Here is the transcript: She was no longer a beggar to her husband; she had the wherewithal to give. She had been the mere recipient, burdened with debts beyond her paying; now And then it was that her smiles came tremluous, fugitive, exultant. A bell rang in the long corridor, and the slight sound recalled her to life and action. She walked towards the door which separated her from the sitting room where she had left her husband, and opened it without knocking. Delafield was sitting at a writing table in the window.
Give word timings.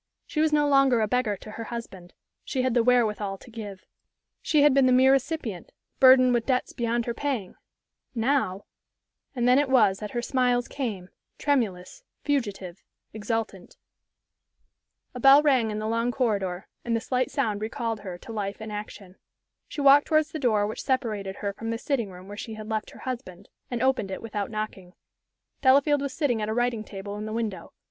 She 0.25 0.41
was 0.41 0.51
no 0.51 0.67
longer 0.67 0.99
a 1.01 1.07
beggar 1.07 1.37
to 1.37 1.51
her 1.51 1.65
husband; 1.65 2.15
she 2.43 2.63
had 2.63 2.73
the 2.73 2.81
wherewithal 2.81 3.37
to 3.37 3.51
give. 3.51 3.85
She 4.41 4.63
had 4.63 4.73
been 4.73 4.87
the 4.87 4.91
mere 4.91 5.11
recipient, 5.11 5.71
burdened 5.99 6.33
with 6.33 6.47
debts 6.47 6.73
beyond 6.73 7.05
her 7.05 7.13
paying; 7.13 7.53
now 8.15 8.65
And 9.35 9.47
then 9.47 9.59
it 9.59 9.69
was 9.69 9.99
that 9.99 10.09
her 10.09 10.21
smiles 10.23 10.67
came 10.67 11.09
tremluous, 11.37 12.01
fugitive, 12.23 12.81
exultant. 13.13 13.77
A 15.13 15.19
bell 15.19 15.43
rang 15.43 15.69
in 15.69 15.77
the 15.77 15.87
long 15.87 16.11
corridor, 16.11 16.67
and 16.83 16.95
the 16.95 16.99
slight 16.99 17.29
sound 17.29 17.61
recalled 17.61 17.99
her 17.99 18.17
to 18.17 18.31
life 18.31 18.57
and 18.59 18.71
action. 18.71 19.17
She 19.67 19.81
walked 19.81 20.07
towards 20.07 20.31
the 20.31 20.39
door 20.39 20.65
which 20.65 20.81
separated 20.81 21.35
her 21.35 21.53
from 21.53 21.69
the 21.69 21.77
sitting 21.77 22.09
room 22.09 22.27
where 22.27 22.35
she 22.37 22.55
had 22.55 22.67
left 22.67 22.89
her 22.89 22.99
husband, 23.01 23.49
and 23.69 23.83
opened 23.83 24.09
it 24.09 24.23
without 24.23 24.49
knocking. 24.49 24.93
Delafield 25.61 26.01
was 26.01 26.11
sitting 26.11 26.41
at 26.41 26.49
a 26.49 26.55
writing 26.55 26.83
table 26.83 27.17
in 27.17 27.25
the 27.27 27.31
window. 27.33 27.73